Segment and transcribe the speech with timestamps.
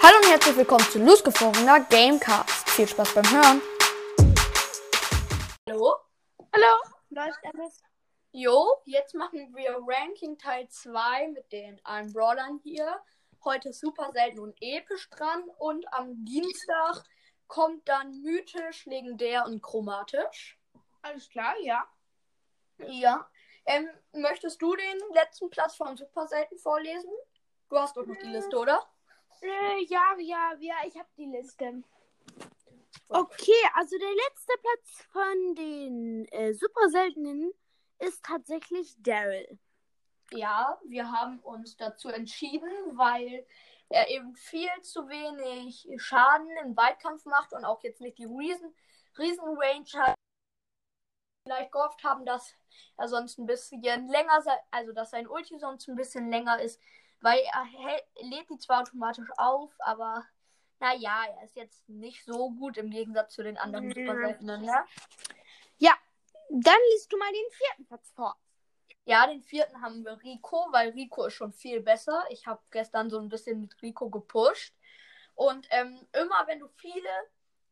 [0.00, 2.70] Hallo und herzlich willkommen zu losgefrorener Gamecast.
[2.70, 3.62] Viel Spaß beim Hören.
[5.68, 5.96] Hallo?
[6.54, 6.76] Hallo,
[7.10, 7.82] läuft alles?
[8.30, 13.00] Jo, jetzt machen wir Ranking Teil 2 mit den allen Brawlern hier.
[13.44, 17.02] Heute ist super selten und episch dran und am Dienstag
[17.48, 20.60] kommt dann mythisch, legendär und chromatisch.
[21.02, 21.88] Alles klar, ja.
[22.86, 23.28] Ja.
[23.66, 27.10] Ähm, möchtest du den letzten Platz von super selten vorlesen?
[27.68, 28.88] Du hast doch noch die Liste, oder?
[29.40, 31.82] Äh, ja, ja, ja, ich habe die Liste.
[33.08, 37.52] Okay, also der letzte Platz von den äh, super seltenen
[37.98, 39.58] ist tatsächlich Daryl.
[40.32, 43.46] Ja, wir haben uns dazu entschieden, weil
[43.88, 48.74] er eben viel zu wenig Schaden im Weitkampf macht und auch jetzt nicht die Riesen,
[49.16, 50.14] Riesen-Range hat.
[51.44, 52.54] Vielleicht gehofft haben, dass
[52.98, 56.78] er sonst ein bisschen länger, sei, also dass sein Ulti sonst ein bisschen länger ist,
[57.20, 60.24] weil er hält, lädt die zwar automatisch auf, aber
[60.80, 63.94] naja, er ist jetzt nicht so gut im Gegensatz zu den anderen Ja.
[63.94, 64.84] super seltenen, ne?
[65.78, 65.92] Ja,
[66.50, 68.36] dann liest du mal den vierten Platz vor.
[69.04, 72.24] Ja, den vierten haben wir Rico, weil Rico ist schon viel besser.
[72.30, 74.74] Ich habe gestern so ein bisschen mit Rico gepusht.
[75.34, 77.08] Und ähm, immer wenn du viele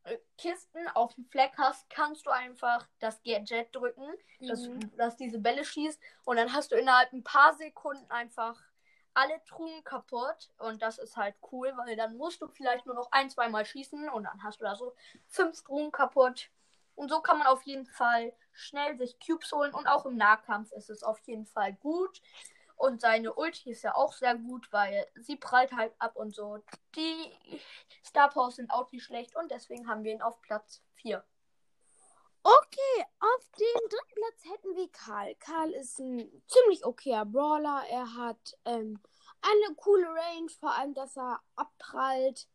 [0.05, 4.07] äh, Kisten auf dem Fleck hast, kannst du einfach das Gadget drücken,
[4.41, 4.97] dass, Mhm.
[4.97, 6.01] dass diese Bälle schießt.
[6.25, 8.59] Und dann hast du innerhalb ein paar Sekunden einfach
[9.17, 10.51] alle Truhen kaputt.
[10.59, 14.09] Und das ist halt cool, weil dann musst du vielleicht nur noch ein, zweimal schießen
[14.11, 14.95] und dann hast du da so
[15.27, 16.51] fünf Truhen kaputt.
[16.95, 20.73] Und so kann man auf jeden Fall schnell sich Cubes holen und auch im Nahkampf
[20.73, 22.23] ist es auf jeden Fall gut.
[22.77, 26.63] Und seine Ulti ist ja auch sehr gut, weil sie prallt halt ab und so.
[26.95, 27.33] Die
[28.05, 31.25] Star Powers sind auch nicht schlecht und deswegen haben wir ihn auf Platz 4.
[33.37, 35.35] Auf dem dritten Platz hätten wir Karl.
[35.35, 37.85] Karl ist ein ziemlich okayer Brawler.
[37.91, 38.99] Er hat ähm,
[39.43, 42.49] eine coole Range, vor allem, dass er abprallt.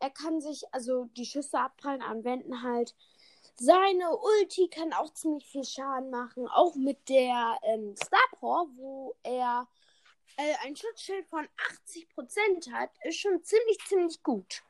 [0.00, 2.94] Er kann sich, also die Schüsse abprallen, anwenden halt.
[3.56, 9.14] Seine Ulti kann auch ziemlich viel Schaden machen, auch mit der ähm, Star Power, wo
[9.22, 9.68] er
[10.38, 11.46] äh, ein Schutzschild von
[11.84, 14.62] 80% hat, ist schon ziemlich, ziemlich gut.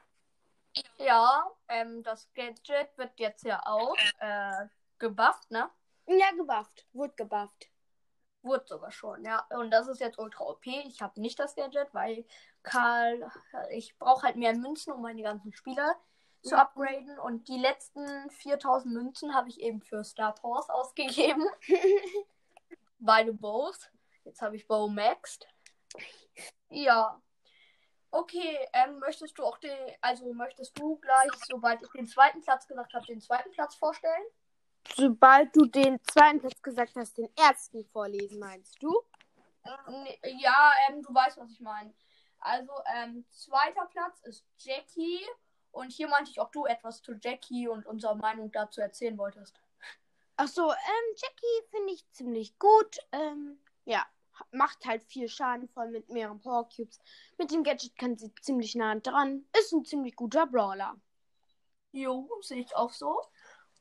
[0.97, 4.67] Ja, ähm, das Gadget wird jetzt ja auch äh,
[5.03, 5.69] gebufft, ne?
[6.07, 6.87] Ja, gebufft.
[6.93, 7.69] Wurde gebufft.
[8.43, 9.47] Wurde sogar schon, ja.
[9.51, 10.67] Und das ist jetzt ultra OP.
[10.67, 12.25] Ich habe nicht das Gadget, weil
[12.63, 13.31] Karl,
[13.71, 15.97] ich brauche halt mehr Münzen, um meine ganzen Spieler
[16.43, 17.19] zu upgraden.
[17.19, 21.47] Und die letzten 4000 Münzen habe ich eben für Star Powers ausgegeben.
[22.99, 23.91] Beide Bows.
[24.25, 25.47] Jetzt habe ich Bow maxed.
[26.69, 27.21] Ja.
[28.11, 32.67] Okay, ähm, möchtest du auch den, also möchtest du gleich, sobald ich den zweiten Platz
[32.67, 34.25] gesagt habe, den zweiten Platz vorstellen?
[34.95, 39.03] Sobald du den zweiten Platz gesagt hast, den ersten vorlesen, meinst du?
[39.89, 41.95] Nee, Ja, ähm, du weißt, was ich meine.
[42.41, 45.21] Also, ähm, zweiter Platz ist Jackie.
[45.71, 49.59] Und hier meinte ich, ob du etwas zu Jackie und unserer Meinung dazu erzählen wolltest.
[50.37, 52.99] Ach so, ähm, Jackie finde ich ziemlich gut.
[53.13, 54.05] Ähm, ja,
[54.51, 56.99] macht halt viel Schaden, voll mit mehreren Power Cubes.
[57.39, 59.47] Mit dem Gadget kann sie ziemlich nah dran.
[59.59, 60.97] Ist ein ziemlich guter Brawler.
[61.93, 63.21] Jo, sehe ich auch so.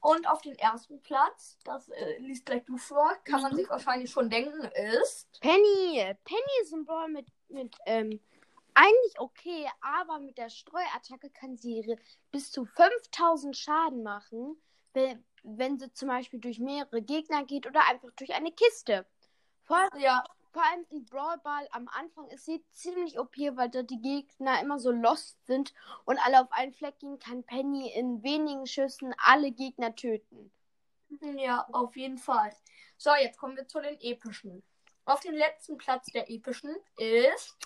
[0.02, 3.58] Und auf den ersten Platz, das äh, liest gleich du vor, kann man Mhm.
[3.58, 4.64] sich wahrscheinlich schon denken,
[5.04, 5.40] ist.
[5.42, 6.16] Penny.
[6.26, 8.20] Penny ist ein Brawler mit, mit, ähm,
[8.74, 11.98] eigentlich okay, aber mit der Streuattacke kann sie
[12.32, 14.60] bis zu 5000 Schaden machen,
[14.94, 19.06] wenn, wenn sie zum Beispiel durch mehrere Gegner geht oder einfach durch eine Kiste.
[19.64, 23.84] Vor, Ja, vor allem in Brawl Ball am Anfang ist sie ziemlich OP, weil da
[23.84, 25.74] die Gegner immer so lost sind
[26.06, 30.52] und alle auf einen Fleck gehen, kann Penny in wenigen Schüssen alle Gegner töten.
[31.38, 32.56] ja, auf jeden Fall.
[32.98, 34.64] So, jetzt kommen wir zu den epischen.
[35.06, 37.58] Auf den letzten Platz der epischen ist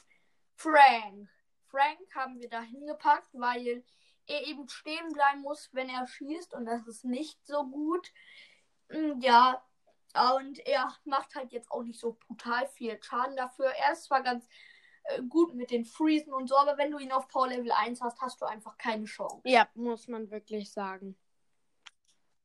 [0.55, 1.29] Frank.
[1.67, 3.83] Frank haben wir da hingepackt, weil
[4.27, 8.11] er eben stehen bleiben muss, wenn er schießt und das ist nicht so gut.
[8.89, 9.63] Mm, Ja,
[10.15, 13.67] und er macht halt jetzt auch nicht so brutal viel Schaden dafür.
[13.67, 14.47] Er ist zwar ganz
[15.03, 18.01] äh, gut mit den Freezen und so, aber wenn du ihn auf Power Level 1
[18.01, 19.41] hast, hast du einfach keine Chance.
[19.43, 21.17] Ja, muss man wirklich sagen.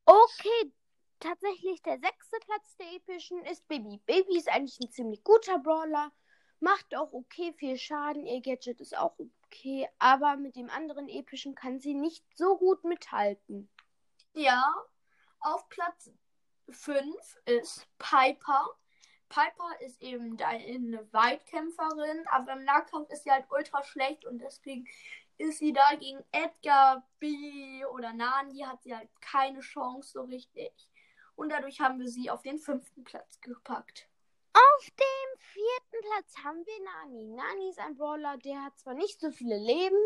[0.05, 0.73] Okay,
[1.21, 4.01] tatsächlich der sechste Platz der epischen ist Baby.
[4.07, 6.11] Baby ist eigentlich ein ziemlich guter Brawler,
[6.59, 11.55] macht auch okay viel Schaden, ihr Gadget ist auch okay, aber mit dem anderen epischen
[11.55, 13.71] kann sie nicht so gut mithalten.
[14.35, 14.65] Ja,
[15.41, 16.11] auf Platz
[16.73, 18.69] 5 ist Piper.
[19.29, 24.87] Piper ist eben eine Weitkämpferin, aber im Nahkampf ist sie halt ultra schlecht und deswegen
[25.39, 30.73] ist sie da gegen Edgar, B oder Nani, hat sie halt keine Chance so richtig.
[31.37, 34.09] Und dadurch haben wir sie auf den fünften Platz gepackt.
[34.53, 37.29] Auf dem vierten Platz haben wir Nani.
[37.29, 39.97] Nani ist ein Brawler, der hat zwar nicht so viele Leben,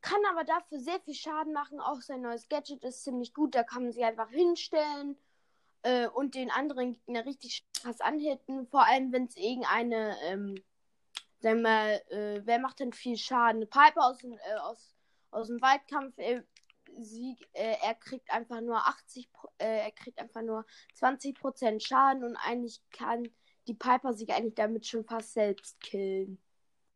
[0.00, 1.78] kann aber dafür sehr viel Schaden machen.
[1.78, 3.54] Auch sein neues Gadget ist ziemlich gut.
[3.54, 5.16] Da kann man sich einfach hinstellen
[5.86, 8.66] äh, und den anderen Gegner richtig krass anhitten.
[8.66, 10.56] Vor allem, wenn es irgendeine, ähm,
[11.38, 13.58] sagen wir mal, äh, wer macht denn viel Schaden?
[13.58, 14.96] Eine Piper aus, dem- äh, aus,
[15.30, 16.18] aus dem Weitkampf.
[16.18, 16.42] Äh,
[16.98, 22.24] Sieg, äh, er kriegt einfach nur 80, Pro- äh, er kriegt einfach nur 20% Schaden
[22.24, 23.28] und eigentlich kann
[23.66, 26.40] die Piper sich eigentlich damit schon fast selbst killen.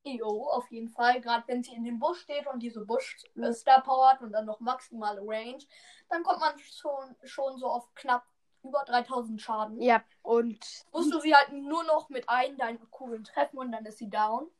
[0.05, 1.21] Jo, auf jeden Fall.
[1.21, 4.61] Gerade wenn sie in dem Busch steht und diese Busch-Star Power hat und dann noch
[4.61, 5.63] maximale Range,
[6.09, 8.25] dann kommt man schon, schon so auf knapp
[8.63, 9.81] über 3000 Schaden.
[9.81, 13.85] Ja, und Musst du sie halt nur noch mit einem deiner Kugeln treffen und dann
[13.87, 14.51] ist sie down.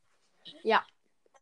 [0.63, 0.85] Ja.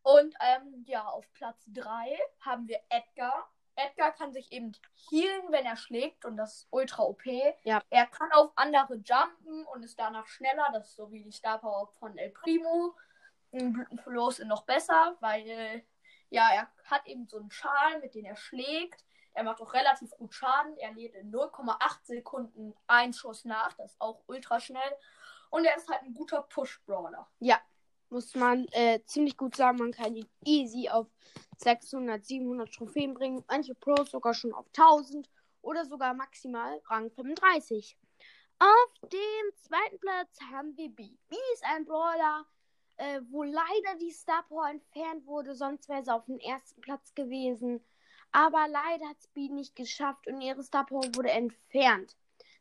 [0.02, 3.48] Und ähm, ja, auf Platz 3 haben wir Edgar.
[3.76, 4.72] Edgar kann sich eben
[5.08, 7.24] healen, wenn er schlägt und das ist ultra OP.
[7.64, 7.82] Ja.
[7.90, 10.68] Er kann auf andere jumpen und ist danach schneller.
[10.72, 12.94] Das ist so wie die Star Power von El Primo.
[13.52, 15.84] Er noch besser, weil
[16.28, 19.04] ja, er hat eben so einen Schal, mit dem er schlägt.
[19.32, 20.76] Er macht auch relativ gut Schaden.
[20.78, 23.72] Er lädt in 0,8 Sekunden einen Schuss nach.
[23.74, 24.96] Das ist auch ultra schnell.
[25.50, 27.28] Und er ist halt ein guter Push-Brawler.
[28.10, 31.06] muss man äh, ziemlich gut sagen, man kann ihn easy auf
[31.58, 33.44] 600, 700 Trophäen bringen.
[33.48, 35.30] Manche Pros sogar schon auf 1000
[35.62, 37.96] oder sogar maximal Rang 35.
[38.58, 41.10] Auf dem zweiten Platz haben wir B.
[41.28, 42.44] B ist ein Brawler,
[42.96, 47.14] äh, wo leider die Star Power entfernt wurde, sonst wäre sie auf dem ersten Platz
[47.14, 47.82] gewesen.
[48.32, 52.16] Aber leider hat B nicht geschafft und ihre Star Power wurde entfernt.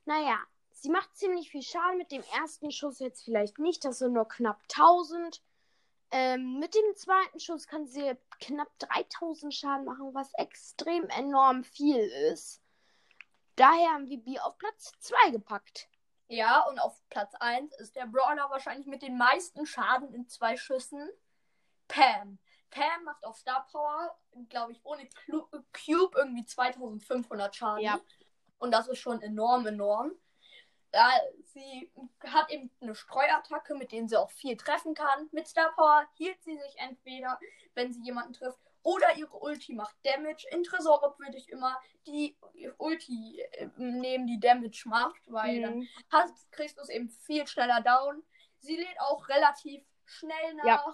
[0.06, 0.40] Naja,
[0.72, 4.28] sie macht ziemlich viel Schaden mit dem ersten Schuss jetzt vielleicht nicht, das sind nur
[4.28, 5.42] knapp 1000.
[6.12, 12.00] Ähm, mit dem zweiten Schuss kann sie knapp 3000 Schaden machen, was extrem enorm viel
[12.32, 12.64] ist.
[13.56, 15.88] Daher haben wir B auf Platz 2 gepackt.
[16.30, 20.58] Ja, und auf Platz 1 ist der Brawler wahrscheinlich mit den meisten Schaden in zwei
[20.58, 21.10] Schüssen.
[21.88, 22.40] Pam.
[22.70, 24.18] Pam macht auf Star Power,
[24.50, 27.84] glaube ich, ohne Clu Cube irgendwie 2500 Schaden.
[27.84, 28.00] Ja.
[28.58, 30.12] Und das ist schon enorm, enorm.
[30.92, 31.12] Da
[31.54, 31.92] sie
[32.26, 35.30] hat eben eine Streuattacke, mit denen sie auch viel treffen kann.
[35.32, 37.40] Mit Star Power hielt sie sich entweder,
[37.76, 40.48] wenn sie jemanden trifft, oder ihre Ulti macht Damage.
[40.52, 42.36] In Tresorop würde ich immer die
[42.78, 45.88] Ulti äh, nehmen, die Damage macht, weil dann Mhm.
[46.12, 48.24] hast, kriegst du es eben viel schneller down.
[48.60, 50.66] Sie lädt auch relativ schnell nach.
[50.66, 50.86] Ja.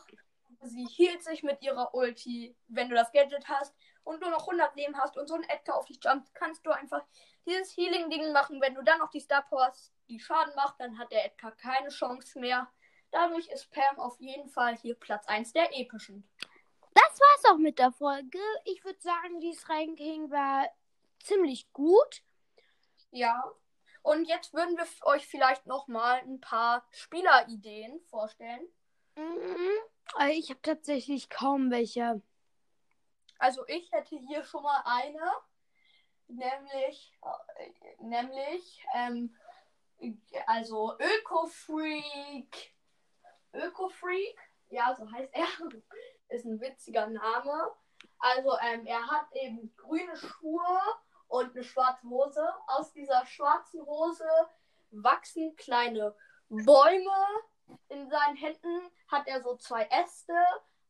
[0.61, 4.75] Sie hielt sich mit ihrer Ulti, wenn du das Gadget hast und nur noch 100
[4.75, 7.03] Leben hast und so ein Edgar auf dich jumpt, kannst du einfach
[7.45, 8.61] dieses Healing-Ding machen.
[8.61, 11.51] Wenn du dann noch die Star Power hast, die Schaden macht, dann hat der Edgar
[11.51, 12.71] keine Chance mehr.
[13.11, 16.27] Dadurch ist Pam auf jeden Fall hier Platz 1 der epischen.
[16.93, 18.39] Das war's auch mit der Folge.
[18.65, 20.67] Ich würde sagen, dieses Ranking war
[21.23, 22.23] ziemlich gut.
[23.11, 23.43] Ja.
[24.01, 28.67] Und jetzt würden wir euch vielleicht noch mal ein paar Spielerideen vorstellen.
[29.15, 29.69] Mhm.
[30.13, 32.21] Aber Ich habe tatsächlich kaum welche.
[33.37, 35.31] Also ich hätte hier schon mal eine,
[36.27, 37.17] nämlich,
[37.57, 39.35] äh, nämlich, ähm,
[40.47, 42.73] also Öko-Freak,
[43.53, 45.47] Öko-Freak, ja, so heißt er,
[46.29, 47.71] ist ein witziger Name.
[48.19, 50.79] Also ähm, er hat eben grüne Schuhe
[51.27, 52.47] und eine schwarze Hose.
[52.67, 54.27] Aus dieser schwarzen Hose
[54.91, 56.15] wachsen kleine
[56.49, 57.27] Bäume.
[57.89, 60.35] In seinen Händen hat er so zwei Äste,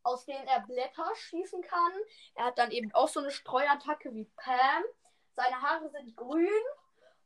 [0.04, 1.92] aus denen er Blätter schießen kann.
[2.36, 4.84] Er hat dann eben auch so eine Streuattacke wie Pam.
[5.34, 6.50] Seine Haare sind grün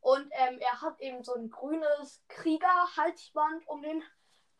[0.00, 4.02] und ähm, er hat eben so ein grünes Kriegerhalsband um den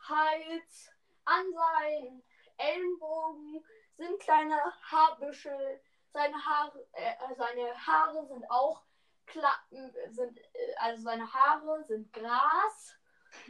[0.00, 0.91] Hals.
[1.25, 2.23] An seinen
[2.57, 3.64] Ellenbogen
[3.97, 5.81] sind kleine Haarbüschel.
[6.12, 8.83] Seine Haare, äh, seine Haare sind auch
[9.26, 12.97] Klappen, sind, äh, also seine Haare sind Gras.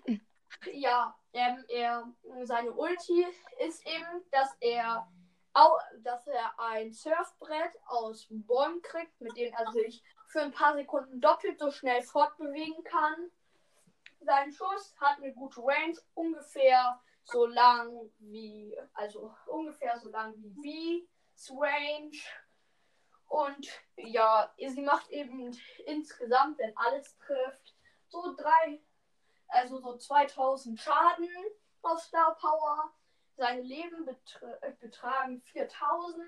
[0.66, 2.12] Ja, ähm, er,
[2.42, 3.26] seine Ulti
[3.60, 5.08] ist eben, dass er,
[5.54, 10.74] au, dass er ein Surfbrett aus Bäumen kriegt, mit dem er sich für ein paar
[10.74, 13.30] Sekunden doppelt so schnell fortbewegen kann.
[14.20, 21.08] Sein Schuss hat eine gute Range, ungefähr so lang wie, also ungefähr so lang wie
[21.34, 22.16] V's Range.
[23.28, 27.74] Und ja, sie macht eben insgesamt, wenn alles trifft,
[28.08, 28.82] so drei,
[29.50, 31.28] also so 2000 Schaden
[31.82, 32.92] aus Star Power.
[33.36, 34.40] Seine Leben betr
[34.80, 36.26] betragen 4000.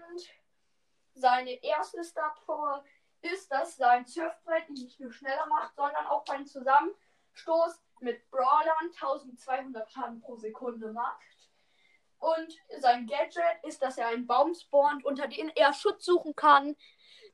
[1.14, 2.84] Seine erste Star Power
[3.20, 8.90] ist, dass sein Surfbrett ihn nicht nur schneller macht, sondern auch beim Zusammenstoß mit Brawlern
[9.00, 11.20] 1200 Schaden pro Sekunde macht.
[12.18, 16.76] Und sein Gadget ist, dass er einen Baum spawnt, unter den er Schutz suchen kann.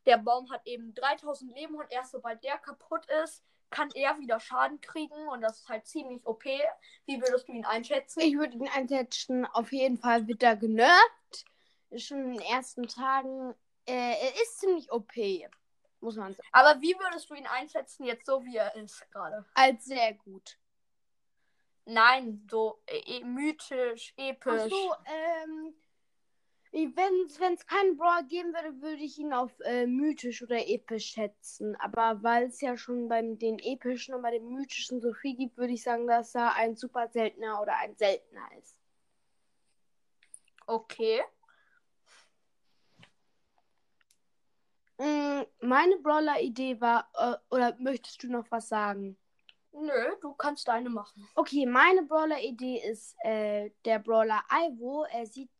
[0.06, 4.40] Der Baum hat eben 3000 Leben und erst sobald der kaputt ist, kann er wieder
[4.40, 6.44] Schaden kriegen und das ist halt ziemlich OP.
[6.44, 8.20] Wie würdest du ihn einschätzen?
[8.20, 11.44] Ich würde ihn einsetzen, auf jeden Fall wird er genervt.
[11.96, 13.54] schon in den ersten Tagen.
[13.86, 15.12] Äh, er ist ziemlich OP,
[16.00, 16.48] muss man sagen.
[16.52, 19.44] Aber wie würdest du ihn einschätzen, jetzt so wie er ist gerade?
[19.54, 20.58] Als sehr gut.
[21.84, 24.62] Nein, so äh, mythisch, episch.
[24.64, 25.74] Ach so, ähm,
[26.72, 31.76] wenn es keinen Brawl geben würde, würde ich ihn auf äh, mythisch oder episch schätzen.
[31.76, 35.56] Aber weil es ja schon bei den epischen und bei den mythischen so viel gibt,
[35.56, 38.76] würde ich sagen, dass er ein super seltener oder ein seltener ist.
[40.66, 41.22] Okay.
[44.98, 49.16] Mm, meine Brawler-Idee war, äh, oder möchtest du noch was sagen?
[49.72, 51.28] Nö, du kannst deine machen.
[51.36, 55.04] Okay, meine Brawler-Idee ist äh, der Brawler Ivo.
[55.04, 55.50] Er sieht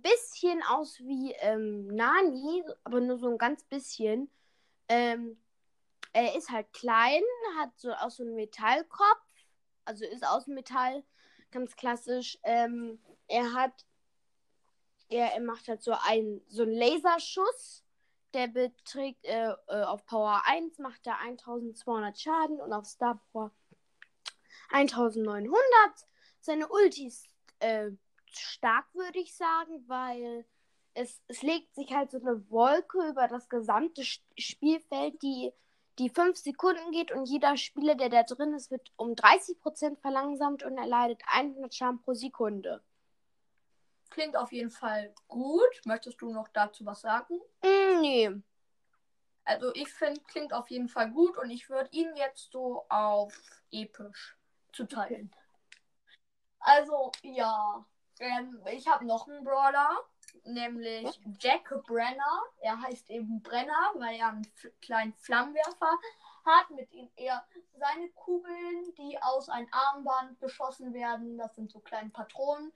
[0.00, 4.30] bisschen aus wie ähm, Nani, aber nur so ein ganz bisschen.
[4.88, 5.38] Ähm,
[6.12, 7.22] er ist halt klein,
[7.58, 9.24] hat so auch so einen Metallkopf,
[9.84, 11.04] also ist aus Metall,
[11.50, 12.38] ganz klassisch.
[12.42, 12.98] Ähm,
[13.28, 13.72] er hat,
[15.08, 17.86] er, er macht halt so einen, so einen Laserschuss
[18.36, 23.50] der beträgt äh, äh, auf Power 1 macht er 1200 Schaden und auf Star Power
[24.70, 25.54] 1900.
[26.40, 27.26] Seine Ulti ist
[27.60, 27.90] äh,
[28.38, 30.44] stark, würde ich sagen, weil
[30.94, 35.52] es, es legt sich halt so eine Wolke über das gesamte Spielfeld, die
[35.98, 40.62] die 5 Sekunden geht und jeder Spieler, der da drin ist, wird um 30% verlangsamt
[40.62, 42.82] und er leidet 100 Schaden pro Sekunde.
[44.10, 45.80] Klingt auf jeden Fall gut.
[45.84, 47.40] Möchtest du noch dazu was sagen?
[47.62, 48.30] Mm, nee.
[49.44, 53.32] Also ich finde, klingt auf jeden Fall gut und ich würde ihn jetzt so auf
[53.70, 54.36] episch
[54.72, 55.30] zuteilen.
[56.60, 57.86] Also, ja.
[58.18, 60.00] Ähm, ich habe noch einen Brawler,
[60.44, 62.42] nämlich Jack Brenner.
[62.60, 64.46] Er heißt eben Brenner, weil er einen
[64.80, 65.90] kleinen Flammenwerfer
[66.44, 67.44] hat, mit dem er
[67.74, 72.72] seine Kugeln, die aus einem Armband geschossen werden, das sind so kleine Patronen,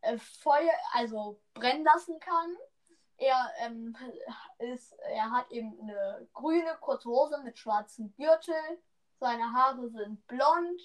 [0.00, 2.56] äh, Feuer, also brennen lassen kann.
[3.18, 3.96] Er ähm,
[4.58, 8.54] ist, er hat eben eine grüne kurze Hose mit schwarzem Gürtel.
[9.20, 10.80] Seine Haare sind blond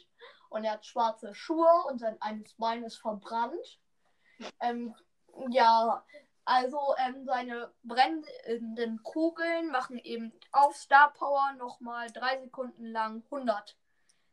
[0.56, 3.80] und er hat schwarze Schuhe und sein eines Bein ist verbrannt.
[4.62, 4.96] Ähm,
[5.50, 6.04] ja,
[6.46, 13.78] also ähm, seine brennenden Kugeln machen eben auf Star Power nochmal drei Sekunden lang 100,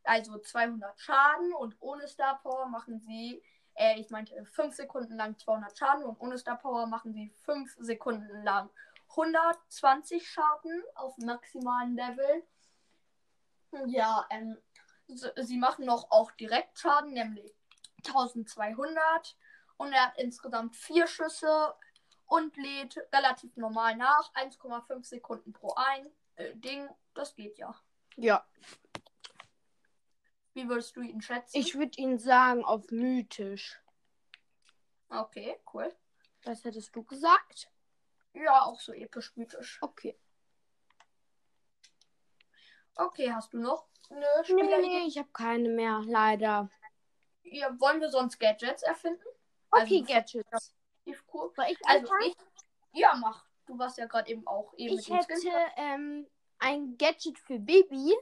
[0.04, 3.42] also 200 Schaden und ohne Star Power machen sie
[3.74, 7.76] äh, ich meinte 5 Sekunden lang 200 Schaden und ohne Star Power machen sie 5
[7.80, 8.70] Sekunden lang
[9.10, 12.44] 120 Schaden auf maximalen Level.
[13.86, 14.58] Ja, ähm,
[15.16, 17.54] sie machen noch auch direkt Schaden, nämlich
[18.06, 19.36] 1200.
[19.76, 21.74] Und er hat insgesamt 4 Schüsse
[22.26, 24.32] und lädt relativ normal nach.
[24.34, 26.88] 1,5 Sekunden pro ein äh, Ding.
[27.14, 27.74] Das geht ja.
[28.16, 28.46] Ja.
[30.54, 31.58] Wie würdest du ihn schätzen?
[31.58, 33.80] Ich würde ihn sagen auf mythisch.
[35.08, 35.94] Okay, cool.
[36.44, 37.70] Was hättest du gesagt?
[38.34, 39.78] Ja, auch so episch mythisch.
[39.80, 40.18] Okay.
[42.96, 44.78] Okay, hast du noch eine Spieler?
[44.78, 46.70] Nee, nee, ich habe keine mehr, leider.
[47.42, 49.24] Ja, wollen wir sonst Gadgets erfinden?
[49.70, 50.74] Okay, also, Gadgets.
[51.32, 51.50] Cool.
[51.68, 52.36] ich also ich,
[52.92, 53.44] ja, mach.
[53.66, 55.34] Du warst ja gerade eben auch eben Ich hätte
[55.76, 56.26] ähm,
[56.58, 58.14] ein Gadget für Baby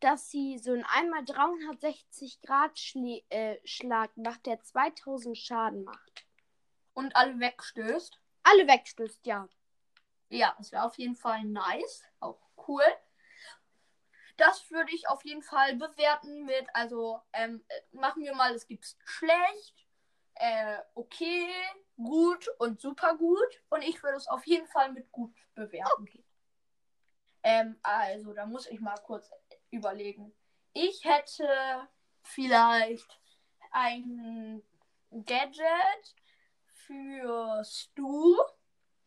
[0.00, 6.26] dass sie so einen einmal 360 Grad Schli äh, Schlag macht, der 2000 Schaden macht.
[6.92, 8.20] Und alle wegstößt?
[8.42, 9.48] Alle wegstößt, ja.
[10.28, 12.04] Ja, das wäre auf jeden Fall nice.
[12.20, 12.82] Auch cool.
[14.36, 18.86] Das würde ich auf jeden Fall bewerten mit, also ähm, machen wir mal, es gibt
[19.04, 19.86] schlecht,
[20.34, 21.48] äh, okay,
[21.96, 23.62] gut und super gut.
[23.70, 26.02] Und ich würde es auf jeden Fall mit gut bewerten.
[26.02, 26.24] Okay.
[27.42, 29.30] Ähm, also, da muss ich mal kurz
[29.70, 30.34] überlegen.
[30.72, 31.88] Ich hätte
[32.22, 33.20] vielleicht
[33.70, 34.62] ein
[35.10, 36.16] Gadget
[36.66, 38.36] für Stu.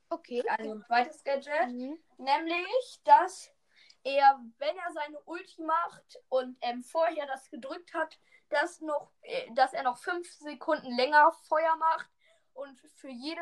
[0.10, 0.44] Okay.
[0.48, 1.68] Also ein zweites Gadget.
[1.68, 2.00] Mhm.
[2.18, 3.52] Nämlich, dass
[4.04, 8.18] er, wenn er seine Ulti macht und ähm, vorher das gedrückt hat,
[8.50, 12.10] dass, noch, äh, dass er noch fünf Sekunden länger Feuer macht
[12.54, 13.42] und für jede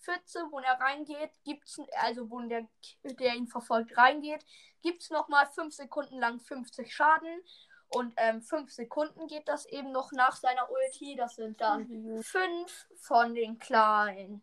[0.00, 2.68] Pfütze, wo er reingeht, gibt's, also wo der,
[3.04, 4.44] der ihn verfolgt, reingeht,
[4.82, 7.42] gibt es nochmal 5 Sekunden lang 50 Schaden.
[7.88, 11.14] Und 5 ähm, Sekunden geht das eben noch nach seiner Ulti.
[11.14, 11.86] Das sind dann
[12.22, 12.96] 5 mhm.
[12.96, 14.42] von den kleinen.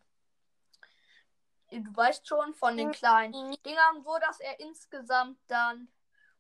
[1.72, 5.88] Du weißt schon, von den kleinen Dingern, wo das er insgesamt dann,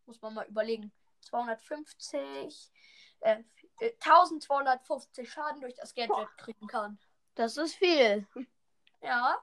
[0.05, 2.71] muss man mal überlegen, 250,
[3.21, 3.43] äh,
[3.79, 6.99] 1250 äh, Schaden durch das Gadget kriegen kann.
[7.35, 8.27] Das ist viel.
[9.01, 9.41] Ja.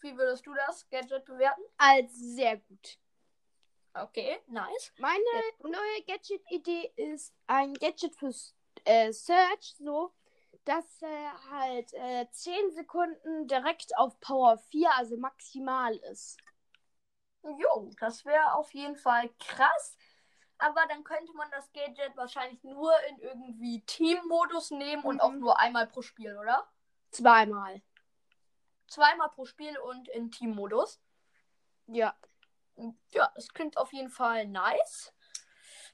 [0.00, 1.62] Wie würdest du das Gadget bewerten?
[1.76, 2.98] Als sehr gut.
[3.94, 4.92] Okay, nice.
[4.98, 5.68] Meine ja.
[5.68, 8.32] neue Gadget-Idee ist ein Gadget für
[8.84, 10.12] äh, Search, so,
[10.64, 16.38] dass er halt äh, 10 Sekunden direkt auf Power 4, also maximal ist.
[17.42, 19.96] Jo, das wäre auf jeden Fall krass.
[20.58, 25.20] Aber dann könnte man das Gadget wahrscheinlich nur in irgendwie Team-Modus nehmen und Mhm.
[25.20, 26.68] auch nur einmal pro Spiel, oder?
[27.10, 27.82] Zweimal.
[28.86, 31.00] Zweimal pro Spiel und in Team-Modus.
[31.88, 32.14] Ja.
[33.10, 35.12] Ja, das klingt auf jeden Fall nice.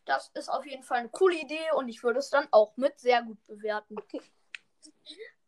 [0.04, 2.98] Das ist auf jeden Fall eine coole Idee und ich würde es dann auch mit
[3.00, 3.96] sehr gut bewerten.
[3.96, 4.20] Okay.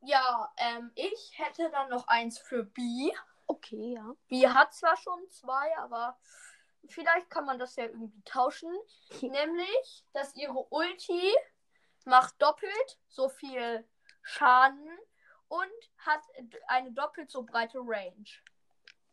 [0.03, 3.11] Ja, ähm, ich hätte dann noch eins für B.
[3.47, 4.15] Okay, ja.
[4.29, 6.19] B hat zwar schon zwei, aber
[6.89, 8.73] vielleicht kann man das ja irgendwie tauschen.
[9.21, 11.35] Nämlich, dass ihre Ulti
[12.05, 13.87] macht doppelt so viel
[14.23, 14.99] Schaden
[15.49, 16.23] und hat
[16.69, 18.25] eine doppelt so breite Range.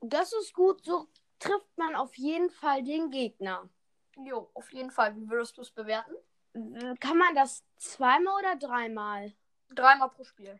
[0.01, 1.07] Das ist gut, so
[1.39, 3.67] trifft man auf jeden Fall den Gegner.
[4.15, 5.15] Jo, auf jeden Fall.
[5.15, 6.15] Wie würdest du es bewerten?
[6.53, 9.33] Äh, Kann man das zweimal oder dreimal?
[9.69, 10.59] Dreimal pro Spiel.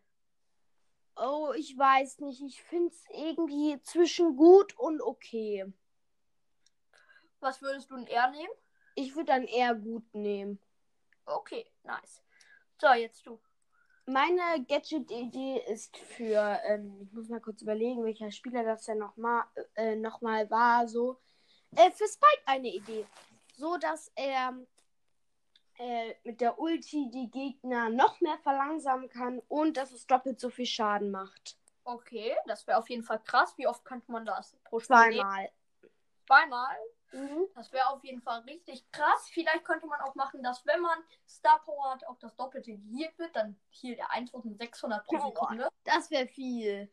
[1.15, 2.41] Oh, ich weiß nicht.
[2.41, 5.65] Ich finde es irgendwie zwischen gut und okay.
[7.39, 8.53] Was würdest du denn eher nehmen?
[8.95, 10.59] Ich würde dann eher gut nehmen.
[11.25, 12.21] Okay, nice.
[12.79, 13.39] So, jetzt du.
[14.05, 19.43] Meine Gadget-Idee ist für, ähm, ich muss mal kurz überlegen, welcher Spieler das denn nochmal
[19.75, 21.19] äh, noch mal war, so.
[21.75, 23.05] Äh, für Spike eine Idee.
[23.57, 24.55] So, dass er
[25.77, 30.50] äh, mit der Ulti die Gegner noch mehr verlangsamen kann und dass es doppelt so
[30.50, 31.57] viel Schaden macht.
[31.84, 33.57] Okay, das wäre auf jeden Fall krass.
[33.57, 34.96] Wie oft könnte man das pro Spiel?
[34.96, 35.51] Zweimal.
[36.25, 36.75] Zweimal.
[37.13, 37.48] Mhm.
[37.55, 39.29] Das wäre auf jeden Fall richtig krass.
[39.31, 43.17] Vielleicht könnte man auch machen, dass wenn man Star Power hat, auch das Doppelte geheilt
[43.17, 43.36] wird.
[43.36, 45.25] Dann hielt er 1600 pro Boah.
[45.27, 45.69] Sekunde.
[45.86, 46.89] Das wäre viel.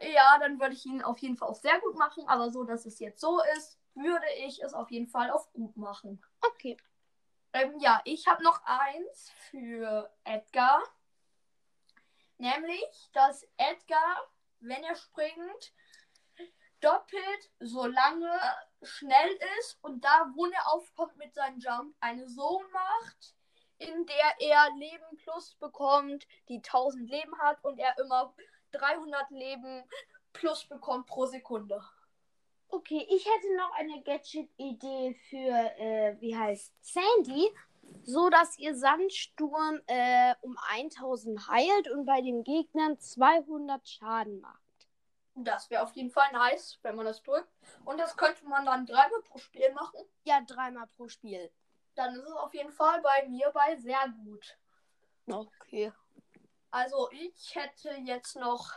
[0.00, 2.26] Ja, dann würde ich ihn auf jeden Fall auch sehr gut machen.
[2.26, 5.76] Aber so, dass es jetzt so ist, würde ich es auf jeden Fall auf gut
[5.76, 6.22] machen.
[6.40, 6.78] Okay.
[7.58, 10.80] Ähm, ja, ich habe noch eins für Edgar.
[12.36, 14.28] Nämlich, dass Edgar,
[14.60, 15.72] wenn er springt,
[16.80, 18.30] doppelt so lange
[18.82, 23.34] schnell ist und da, wo er aufkommt mit seinem Jump, eine Zone macht,
[23.78, 28.32] in der er Leben plus bekommt, die 1000 Leben hat und er immer
[28.70, 29.82] 300 Leben
[30.32, 31.82] plus bekommt pro Sekunde.
[32.70, 37.50] Okay, ich hätte noch eine Gadget-Idee für, äh, wie heißt Sandy,
[38.04, 44.60] so dass ihr Sandsturm äh, um 1000 heilt und bei den Gegnern 200 Schaden macht.
[45.34, 47.48] Das wäre auf jeden Fall nice, wenn man das drückt.
[47.84, 50.00] Und das könnte man dann dreimal pro Spiel machen.
[50.24, 51.50] Ja, dreimal pro Spiel.
[51.94, 54.58] Dann ist es auf jeden Fall bei mir bei sehr gut.
[55.26, 55.92] Okay.
[56.70, 58.72] Also ich hätte jetzt noch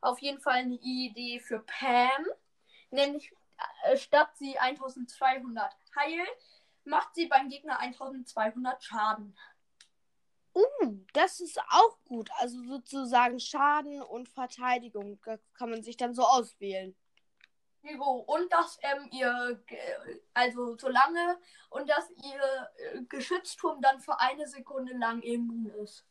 [0.00, 2.26] auf jeden Fall eine Idee für Pam.
[2.94, 3.32] Nämlich
[3.84, 6.28] äh, statt sie 1200 heilt,
[6.84, 9.36] macht sie beim Gegner 1200 Schaden.
[10.54, 12.30] Uh, das ist auch gut.
[12.38, 15.18] Also sozusagen Schaden und Verteidigung.
[15.24, 16.94] Das kann man sich dann so auswählen.
[17.82, 19.62] Jo, und dass ähm, ihr,
[20.32, 21.38] also so lange,
[21.70, 26.06] und dass ihr äh, Geschützturm dann für eine Sekunde lang immun ist.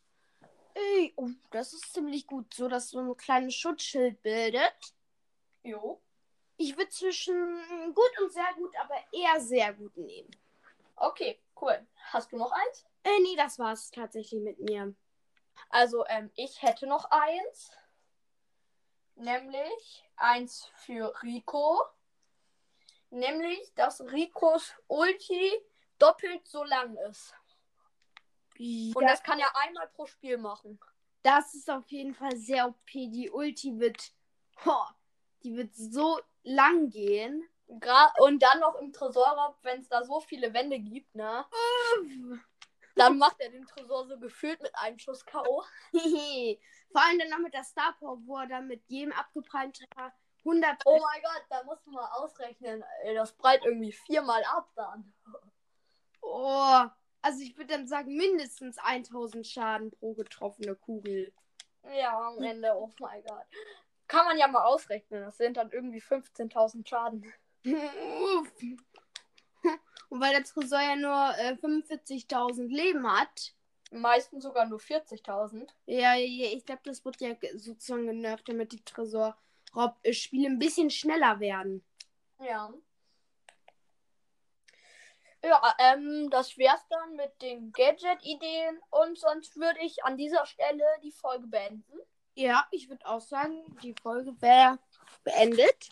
[0.75, 2.53] Ey, oh, das ist ziemlich gut.
[2.53, 4.93] So, dass so ein kleines Schutzschild bildet.
[5.63, 6.01] Jo.
[6.57, 10.29] Ich würde zwischen gut und sehr gut, aber eher sehr gut nehmen.
[10.95, 11.85] Okay, cool.
[12.11, 12.85] Hast du noch eins?
[13.03, 14.93] Äh, nee, das war's tatsächlich mit mir.
[15.69, 17.71] Also, ähm, ich hätte noch eins.
[19.15, 21.83] Nämlich eins für Rico.
[23.09, 25.51] Nämlich, dass Ricos Ulti
[25.99, 27.33] doppelt so lang ist.
[28.57, 30.79] Und Ja, das kann er einmal pro Spiel machen.
[31.23, 32.91] das ist auf jeden Fall sehr OP.
[32.91, 34.13] Die Ulti wird,
[34.65, 34.85] ho,
[35.43, 37.47] die wird so lang gehen.
[37.79, 41.45] Gra und dann noch im Tresorraum, wenn es da so viele Wände gibt, ne?
[42.95, 45.63] Dann macht er den Tresor so gefühlt mit einem Schuss K.O.
[46.91, 50.13] Vor allem dann noch mit der Star Power, wo er dann mit jedem abgeprallten Treffer
[50.45, 52.83] 100 Oh mein Gott, da musst du mal ausrechnen.
[53.15, 55.13] Das breit irgendwie viermal ab dann.
[56.21, 56.83] Oh,
[57.21, 61.33] also ich würde dann sagen, mindestens 1000 Schaden pro getroffene Kugel.
[61.95, 63.45] Ja, am Ende, oh mein Gott.
[64.07, 65.21] Kann man ja mal ausrechnen.
[65.23, 67.33] Das sind dann irgendwie 15.000 Schaden.
[70.09, 73.53] Und weil der Tresor ja nur äh, 45.000 Leben hat,
[73.91, 75.69] Meistens sogar nur 40.000.
[75.85, 80.89] ja, ja, ich glaube, das wird ja ge- sozusagen genervt, damit die Tresor-Spiele ein bisschen
[80.89, 81.85] schneller werden.
[82.39, 82.73] Ja.
[85.43, 88.79] Ja, ähm, das wär's dann mit den Gadget-Ideen.
[88.89, 91.99] Und sonst würde ich an dieser Stelle die Folge beenden.
[92.35, 94.79] Ja, ich würde auch sagen, die Folge wäre
[95.23, 95.89] beendet.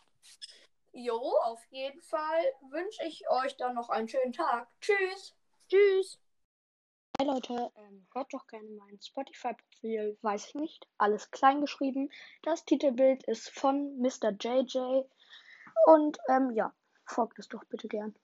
[0.92, 4.68] Jo, auf jeden Fall wünsche ich euch dann noch einen schönen Tag.
[4.82, 5.36] Tschüss.
[5.70, 6.20] Tschüss.
[7.18, 12.10] Hey Leute, ähm, hört doch gerne mein Spotify-Profil, weiß ich nicht, alles klein geschrieben.
[12.42, 14.32] Das Titelbild ist von Mr.
[14.32, 15.04] JJ
[15.86, 16.74] und ähm, ja,
[17.06, 18.16] folgt es doch bitte gern.